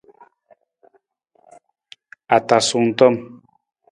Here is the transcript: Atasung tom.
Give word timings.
Atasung 2.35 2.87
tom. 2.99 3.15